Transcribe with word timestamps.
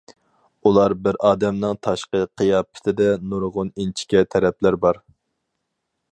ئۇلار 0.67 0.93
بىر 1.07 1.17
ئادەمنىڭ 1.29 1.75
تاشقى 1.87 2.21
قىياپىتىدە 2.41 3.09
نۇرغۇن 3.33 3.69
ئىنچىكە 3.83 4.23
تەرەپلەر 4.37 4.79
بار. 4.87 5.01